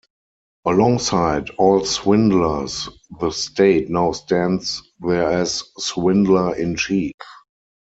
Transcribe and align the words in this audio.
Alongside 0.65 1.51
all 1.59 1.85
swindlers 1.85 2.89
the 3.19 3.29
state 3.29 3.87
now 3.91 4.13
stands 4.13 4.81
there 4.99 5.29
as 5.29 5.63
swindler-in-chief. 5.77 7.13